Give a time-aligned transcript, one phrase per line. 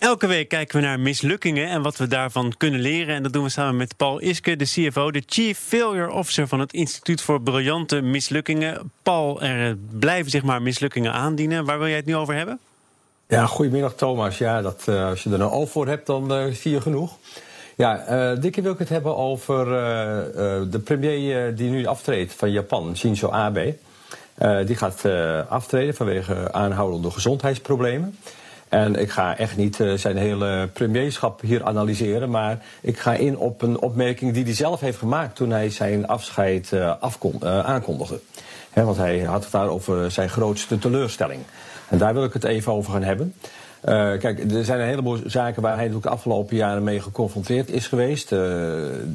[0.00, 3.14] Elke week kijken we naar mislukkingen en wat we daarvan kunnen leren.
[3.14, 6.60] En dat doen we samen met Paul Iske, de CFO, de Chief Failure Officer van
[6.60, 8.92] het Instituut voor Briljante Mislukkingen.
[9.02, 11.64] Paul, er blijven zich maar mislukkingen aandienen.
[11.64, 12.58] Waar wil jij het nu over hebben?
[13.28, 14.38] Ja, goedemiddag Thomas.
[14.38, 17.16] Ja, dat, uh, als je er nou al voor hebt, dan uh, zie je genoeg.
[17.76, 19.64] Ja, uh, dit keer wil ik het hebben over
[20.70, 23.76] de premier die nu aftreedt van Japan, Shinzo Abe.
[24.66, 25.04] die gaat
[25.48, 28.18] aftreden vanwege aanhoudende gezondheidsproblemen.
[28.70, 32.30] En ik ga echt niet uh, zijn hele premierschap hier analyseren.
[32.30, 36.06] Maar ik ga in op een opmerking die hij zelf heeft gemaakt toen hij zijn
[36.06, 36.92] afscheid uh,
[37.42, 38.20] aankondigde.
[38.74, 41.40] Want hij had het daar over zijn grootste teleurstelling.
[41.88, 43.34] En daar wil ik het even over gaan hebben.
[44.18, 47.86] kijk, er zijn een heleboel zaken waar hij natuurlijk de afgelopen jaren mee geconfronteerd is
[47.86, 48.30] geweest.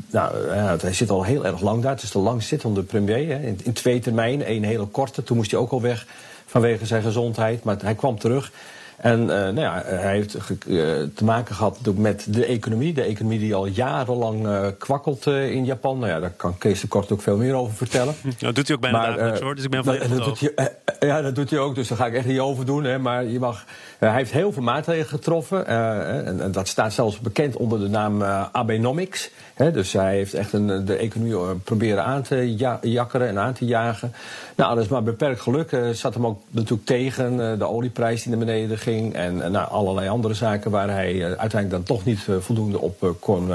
[0.09, 0.49] nou,
[0.81, 1.91] hij zit al heel erg lang daar.
[1.91, 3.27] Het is de langzittende premier.
[3.27, 3.39] Hè.
[3.39, 5.23] In, in twee termijnen, één hele korte.
[5.23, 6.05] Toen moest hij ook al weg
[6.45, 7.63] vanwege zijn gezondheid.
[7.63, 8.51] Maar hij kwam terug.
[8.97, 10.83] En uh, nou ja, hij heeft uh,
[11.15, 12.93] te maken gehad met de economie.
[12.93, 15.99] De economie die al jarenlang uh, kwakkelt in Japan.
[15.99, 18.15] Nou ja, daar kan Kees de Kort ook veel meer over vertellen.
[18.39, 20.75] Dat doet hij ook bijna maar, dagelijks hoor, dus ik ben van dat doet hij,
[20.99, 22.83] Ja, dat doet hij ook, dus daar ga ik echt niet over doen.
[22.83, 23.65] Hè, maar je mag,
[23.97, 25.67] hij heeft heel veel maatregelen getroffen.
[25.67, 29.31] En, en, dat staat zelfs bekend onder de naam Abenomics.
[29.53, 33.53] Hè, dus hij heeft echt een, de economie proberen aan te ja, jakkeren en aan
[33.53, 34.13] te jagen.
[34.55, 35.77] Nou, dat is maar beperkt geluk.
[35.93, 37.57] zat hem ook natuurlijk tegen.
[37.59, 39.13] de olieprijs die naar beneden ging.
[39.13, 43.51] En nou, allerlei andere zaken waar hij uiteindelijk dan toch niet voldoende op kon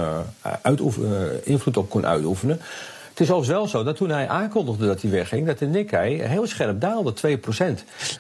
[1.45, 2.61] invloed op kon uitoefenen.
[3.21, 6.23] Het is overigens wel zo dat toen hij aankondigde dat hij wegging, dat de Nikkei
[6.23, 7.19] heel scherp daalde, 2%.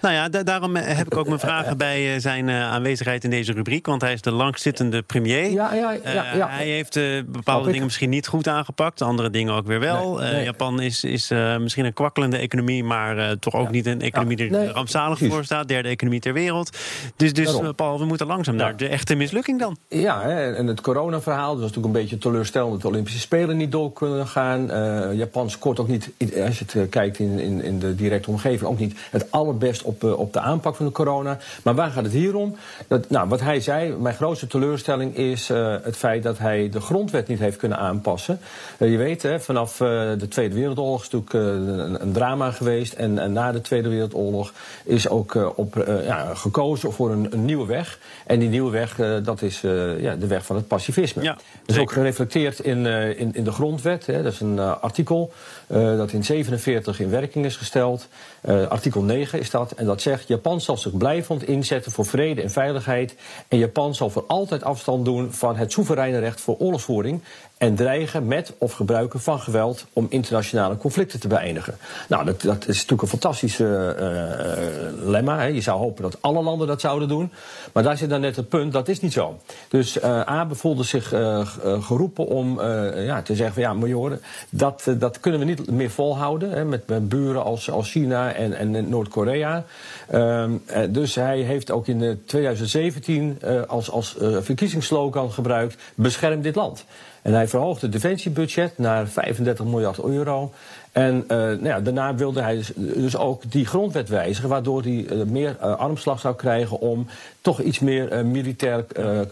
[0.01, 3.31] Nou ja, da daarom heb ik ook mijn vragen bij uh, zijn uh, aanwezigheid in
[3.31, 3.87] deze rubriek.
[3.87, 5.51] Want hij is de langzittende premier.
[5.51, 6.49] Ja, ja, ja, ja.
[6.49, 10.17] hij heeft uh, bepaalde dingen misschien niet goed aangepakt, andere dingen ook weer wel.
[10.17, 10.45] Nee, nee.
[10.45, 14.73] Japan is, is misschien een kwakkelende economie, maar toch ook niet een economie die er
[14.73, 15.69] rampzalig voor staat.
[15.69, 16.79] Derde economie ter wereld.
[17.17, 19.77] Dus, dus Paul, we moeten langzaam naar de echte mislukking dan.
[19.89, 23.73] Ja, en het coronaverhaal, dat was natuurlijk een beetje teleurstellend dat de Olympische Spelen niet
[23.73, 24.71] door kunnen gaan.
[24.91, 26.11] Uh, Japan scoort ook niet,
[26.45, 30.05] als je het kijkt in, in, in de directe omgeving, ook niet het allerbest op,
[30.05, 31.39] uh, op de aanpak van de corona.
[31.63, 32.57] Maar waar gaat het hier om?
[32.89, 35.49] Dat, nou, wat hij zei, mijn grootste teleurstelling is
[35.83, 38.41] het feit dat hij de grondwet niet heeft kunnen aanpassen.
[38.79, 42.93] je weet, hè, vanaf de Tweede Wereldoorlog is natuurlijk een, een, drama geweest.
[42.93, 44.53] En, en, na de Tweede Wereldoorlog
[44.85, 47.99] is ook op, ja, gekozen voor een, een, nieuwe weg.
[48.27, 49.61] En die nieuwe weg, dat is
[50.01, 51.23] ja, de weg van het pacifisme.
[51.23, 51.33] Ja,
[51.67, 54.07] dat is ook gereflecteerd in, in, in de grondwet.
[54.07, 54.23] Hè.
[54.23, 55.33] Dat is een artikel
[55.69, 58.09] uh, dat in 47 in werking is gesteld.
[58.49, 59.73] Uh, artikel 9 is dat.
[59.73, 63.15] En dat zegt: Japan zal zich blijvend inzetten voor vrede en veiligheid.
[63.49, 67.23] En Japan zal voor altijd afstand doen van het soevereine recht voor oorlogsvoering
[67.61, 71.77] en dreigen met of gebruiken van geweld om internationale conflicten te beëindigen.
[72.09, 73.97] Nou, dat, dat is natuurlijk een fantastische
[74.95, 75.39] uh, lemma.
[75.39, 75.47] Hè.
[75.47, 77.33] Je zou hopen dat alle landen dat zouden doen.
[77.73, 79.39] Maar daar zit dan net het punt, dat is niet zo.
[79.69, 81.09] Dus uh, Abe voelde zich
[81.81, 82.61] geroepen om
[82.95, 84.19] ja, te zeggen van ja, miljoen,
[84.51, 86.51] dat, dat kunnen we niet meer volhouden.
[86.51, 89.65] Hè, met, met buren als, als China en, en Noord-Korea.
[90.15, 96.85] Um, dus hij heeft ook in 2017 als, als verkiezingsslogan gebruikt, bescherm dit land.
[97.23, 100.53] En hij verhoogde het defensiebudget naar 35 miljard euro.
[100.93, 105.07] En uh, nou ja, daarna wilde hij dus, dus, ook die grondwet wijzigen, waardoor hij
[105.11, 107.07] uh, meer uh, armslag zou krijgen om
[107.41, 108.85] toch iets meer militair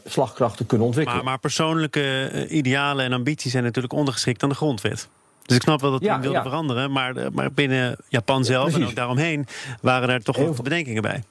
[0.06, 1.20] slagkracht te kunnen ontwikkelen.
[1.20, 5.08] Maar, maar persoonlijke idealen en ambities zijn natuurlijk ondergeschikt aan de grondwet.
[5.42, 6.42] Dus ik snap wel dat hij ja, wilde ja.
[6.42, 8.82] veranderen, maar, maar binnen Japan zelf Precies.
[8.82, 9.46] en ook daaromheen
[9.80, 11.22] waren er toch wel bedenkingen bij.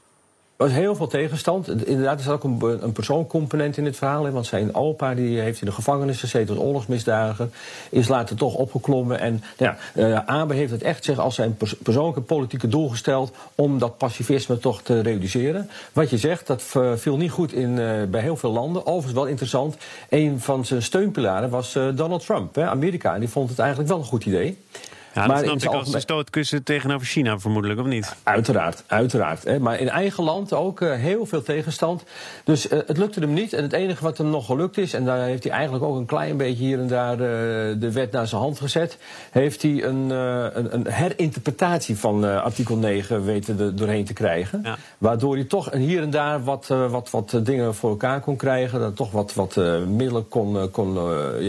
[0.58, 1.86] Was heel veel tegenstand.
[1.86, 4.24] Inderdaad, er zat ook een, een persoonscomponent in het verhaal.
[4.24, 7.50] Hè, want zijn opa die heeft in de gevangenis gezeten als oorlogsmisdadiger.
[7.90, 9.20] Is later toch opgeklommen.
[9.20, 12.90] En nou ja, uh, Abe heeft het echt zich als zijn pers persoonlijke politieke doel
[12.90, 13.32] gesteld.
[13.56, 15.70] om dat pacifisme toch te reduceren.
[15.94, 16.64] Wat je zegt, dat
[16.96, 18.86] viel niet goed in, uh, bij heel veel landen.
[18.86, 19.78] Overigens wel interessant.
[20.10, 23.14] Een van zijn steunpilaren was uh, Donald Trump, hè, Amerika.
[23.14, 24.58] En die vond het eigenlijk wel een goed idee.
[25.18, 28.16] Ja, maar snap ik als de stootkussen tegenover China vermoedelijk, of niet?
[28.24, 29.44] Uiteraard, uiteraard.
[29.44, 29.60] Hè.
[29.60, 32.04] Maar in eigen land ook uh, heel veel tegenstand.
[32.44, 33.54] Dus uh, het lukte hem niet.
[33.54, 34.94] En het enige wat hem nog gelukt is...
[34.94, 37.20] en daar heeft hij eigenlijk ook een klein beetje hier en daar uh,
[37.80, 38.98] de wet naar zijn hand gezet...
[39.32, 44.60] heeft hij een, een, een, herinterpretatie van artikel 9 weten er doorheen te krijgen.
[44.64, 44.78] Ja.
[44.98, 48.80] Waardoor hij toch hier en daar wat, wat, wat dingen voor elkaar kon krijgen.
[48.80, 49.56] Dat toch wat, wat
[49.88, 50.98] middelen kon, kon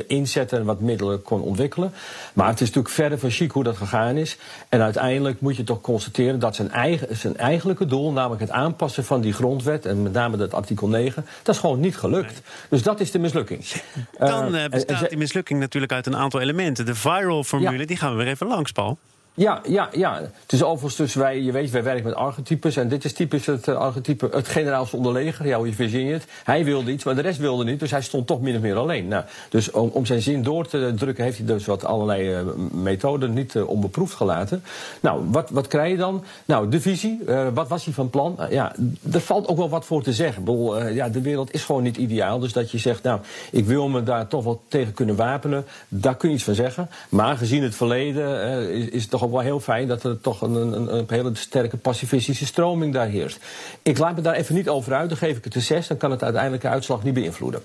[0.07, 1.93] inzetten en wat middelen kon ontwikkelen.
[2.33, 4.37] Maar het is natuurlijk verder van chic hoe dat gegaan is.
[4.69, 9.05] En uiteindelijk moet je toch constateren dat zijn, eigen, zijn eigenlijke doel, namelijk het aanpassen
[9.05, 12.41] van die grondwet, en met name dat artikel 9, dat is gewoon niet gelukt.
[12.69, 13.65] Dus dat is de mislukking.
[14.19, 16.87] Dan uh, bestaat die mislukking natuurlijk uit een aantal elementen.
[16.87, 18.99] De viral formule, die gaan we weer even langs, Paul.
[19.39, 20.21] Ja, ja, ja.
[20.43, 22.77] Het is overigens dus wij, je weet, wij werken met archetypes.
[22.77, 25.47] En dit is typisch het uh, archetype, het generaals onderleger.
[25.47, 26.25] Je het.
[26.45, 27.81] Hij wilde iets, maar de rest wilde niet.
[27.81, 29.09] Dus hij stond toch min of meer alleen.
[29.09, 32.41] Nou, dus om, om zijn zin door te drukken, heeft hij dus wat allerlei uh,
[32.73, 34.63] methoden niet uh, onbeproefd gelaten.
[35.01, 36.25] Nou, wat, wat krijg je dan?
[36.45, 37.21] Nou, de visie.
[37.55, 38.39] wat was hij van plan?
[38.51, 38.75] ja,
[39.13, 40.45] er valt ook wel wat voor te zeggen.
[40.45, 42.39] Bedoel, ja, de wereld is gewoon niet ideaal.
[42.39, 43.21] Dus dat je zegt, nou,
[43.51, 45.65] ik wil me daar toch wel tegen kunnen wapenen.
[45.89, 46.91] Daar kun je iets van zeggen.
[47.09, 50.55] Maar gezien het verleden is, is het toch wel heel fijn dat er toch een,
[50.55, 53.39] een, een, hele sterke pacifistische stroming daar heerst.
[53.83, 55.97] Ik laat me daar even niet over uit, dan geef ik het een 6, dan
[55.97, 57.63] kan het uiteindelijke uitslag niet beïnvloeden.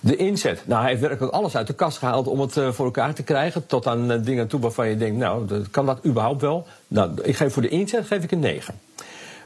[0.00, 2.84] De inzet, nou hij heeft werkelijk alles uit de kast gehaald om het uh, voor
[2.84, 6.40] elkaar te krijgen, tot aan uh, dingen toe waarvan je denkt, nou, kan dat überhaupt
[6.40, 6.66] wel?
[6.88, 8.74] Nou, ik geef voor de inzet geef ik een 9.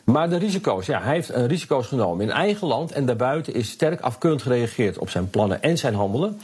[0.05, 3.70] Maar de risico's, ja, hij heeft uh, risico's genomen in eigen land en daarbuiten is
[3.70, 6.40] sterk afkeurend gereageerd op zijn plannen en zijn handelen.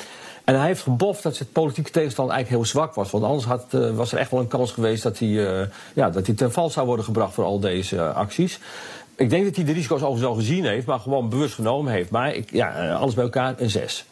[0.46, 3.10] En hij heeft geboft dat zijn politieke tegenstand eigenlijk heel zwak was.
[3.10, 6.10] Want anders had, uh, was er echt wel een kans geweest dat hij, uh, ja,
[6.10, 8.58] dat hij ten val zou worden gebracht voor al deze uh, acties.
[9.16, 12.10] Ik denk dat hij de risico's overigens al gezien heeft, maar gewoon bewust genomen heeft.
[12.10, 14.04] Maar ik, ja, alles bij elkaar een zes.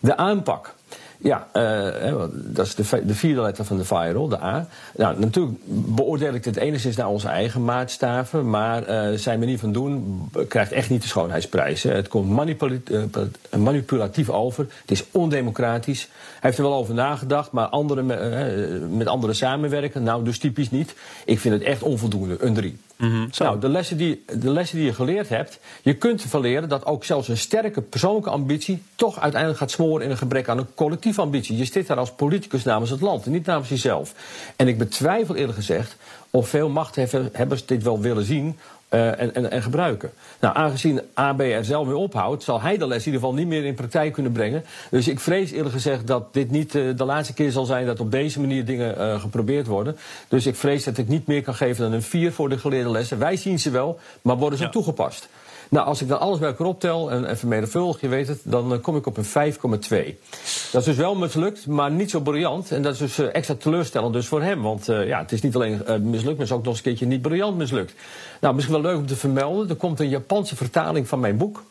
[0.00, 0.74] De aanpak.
[1.22, 4.66] Ja, uh, dat is de, de, vierde letter van de firewall, de A.
[4.96, 9.72] Nou, natuurlijk beoordeel ik het enigszins naar onze eigen maatstaven, maar uh, zijn manier van
[9.72, 11.82] doen krijgt echt niet de schoonheidsprijs.
[11.82, 16.08] Het komt manipulatief, uh, manipulatief over, het is ondemocratisch.
[16.10, 18.06] Hij heeft er wel over nagedacht, maar anderen,
[18.96, 20.94] met anderen samenwerken, nou dus typisch niet.
[21.24, 22.78] Ik vind het echt onvoldoende, een drie.
[22.96, 26.68] Mm Nou, de lessen, die, de lessen die je geleerd hebt, je kunt van leren
[26.68, 30.58] dat ook zelfs een sterke persoonlijke ambitie toch uiteindelijk gaat smoren in een gebrek aan
[30.58, 31.56] een collectieve ambitie.
[31.56, 34.14] Je zit daar als politicus namens het land en niet namens jezelf.
[34.56, 35.96] En ik betwijfel eerlijk gezegd
[36.30, 38.58] of veel machthebbers dit wel willen zien
[38.94, 40.10] uh, en, en, en, gebruiken.
[40.40, 43.46] Nou, aangezien AB er zelf mee ophoudt, zal hij de les in ieder geval niet
[43.46, 44.64] meer in praktijk kunnen brengen.
[44.90, 48.00] Dus ik vrees eerlijk gezegd dat dit niet uh, de laatste keer zal zijn dat
[48.00, 49.96] op deze manier dingen uh, geprobeerd worden.
[50.28, 52.90] Dus ik vrees dat ik niet meer kan geven dan een 4 voor de geleerde
[52.90, 53.18] lessen.
[53.18, 54.70] Wij zien ze wel, maar worden ze ja.
[54.70, 55.28] toegepast.
[55.72, 58.80] Nou, als ik dan alles bij elkaar optel en even vermenigvuldig, je weet het, dan
[58.80, 59.58] kom ik op een 5,2.
[60.72, 62.70] Dat is dus wel mislukt, maar niet zo briljant.
[62.70, 64.62] En dat is dus extra teleurstellend dus voor hem.
[64.62, 67.22] Want ja, het is niet alleen mislukt, maar is ook nog eens een keertje niet
[67.22, 67.94] briljant mislukt.
[68.40, 69.68] Nou, misschien wel leuk om te vermelden.
[69.68, 71.64] Er komt een Japanse vertaling van mijn boek.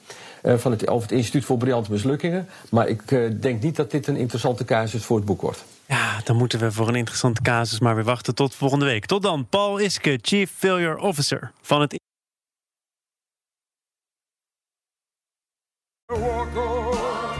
[0.43, 2.47] Van het, over het Instituut voor Briljante Mislukkingen.
[2.69, 3.07] Maar ik
[3.41, 5.63] denk niet dat dit een interessante casus voor het boek wordt.
[5.85, 9.05] Ja, dan moeten we voor een interessante casus maar weer wachten tot volgende week.
[9.05, 12.00] Tot dan, Paul Iske, Chief Failure Officer van het.